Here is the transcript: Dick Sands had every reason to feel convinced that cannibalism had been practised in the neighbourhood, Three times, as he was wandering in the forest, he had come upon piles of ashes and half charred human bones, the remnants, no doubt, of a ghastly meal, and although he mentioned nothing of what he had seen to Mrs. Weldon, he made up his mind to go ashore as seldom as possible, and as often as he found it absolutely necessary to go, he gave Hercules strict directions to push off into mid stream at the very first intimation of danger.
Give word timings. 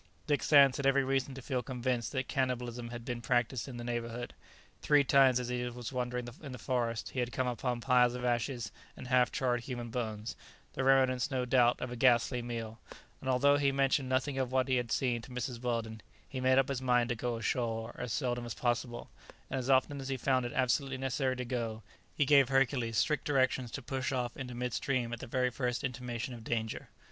Dick 0.25 0.41
Sands 0.41 0.77
had 0.77 0.87
every 0.87 1.03
reason 1.03 1.35
to 1.35 1.43
feel 1.43 1.61
convinced 1.61 2.11
that 2.11 2.27
cannibalism 2.27 2.89
had 2.89 3.05
been 3.05 3.21
practised 3.21 3.67
in 3.67 3.77
the 3.77 3.83
neighbourhood, 3.83 4.33
Three 4.81 5.03
times, 5.03 5.39
as 5.39 5.49
he 5.49 5.63
was 5.69 5.93
wandering 5.93 6.27
in 6.41 6.51
the 6.53 6.57
forest, 6.57 7.11
he 7.11 7.19
had 7.19 7.31
come 7.31 7.45
upon 7.45 7.81
piles 7.81 8.15
of 8.15 8.25
ashes 8.25 8.71
and 8.97 9.07
half 9.07 9.31
charred 9.31 9.59
human 9.59 9.91
bones, 9.91 10.35
the 10.73 10.83
remnants, 10.83 11.29
no 11.29 11.45
doubt, 11.45 11.79
of 11.79 11.91
a 11.91 11.95
ghastly 11.95 12.41
meal, 12.41 12.79
and 13.19 13.29
although 13.29 13.57
he 13.57 13.71
mentioned 13.71 14.09
nothing 14.09 14.39
of 14.39 14.51
what 14.51 14.67
he 14.67 14.77
had 14.77 14.91
seen 14.91 15.21
to 15.21 15.29
Mrs. 15.29 15.61
Weldon, 15.61 16.01
he 16.27 16.41
made 16.41 16.57
up 16.57 16.69
his 16.69 16.81
mind 16.81 17.09
to 17.09 17.15
go 17.15 17.37
ashore 17.37 17.93
as 17.99 18.11
seldom 18.11 18.43
as 18.43 18.55
possible, 18.55 19.11
and 19.51 19.59
as 19.59 19.69
often 19.69 20.01
as 20.01 20.09
he 20.09 20.17
found 20.17 20.47
it 20.47 20.53
absolutely 20.55 20.97
necessary 20.97 21.35
to 21.35 21.45
go, 21.45 21.83
he 22.15 22.25
gave 22.25 22.49
Hercules 22.49 22.97
strict 22.97 23.23
directions 23.23 23.69
to 23.69 23.83
push 23.83 24.11
off 24.11 24.35
into 24.35 24.55
mid 24.55 24.73
stream 24.73 25.13
at 25.13 25.19
the 25.19 25.27
very 25.27 25.51
first 25.51 25.83
intimation 25.83 26.33
of 26.33 26.43
danger. 26.43 26.89